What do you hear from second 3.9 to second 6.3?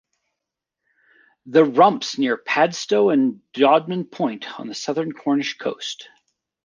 Point on the southern Cornish coast.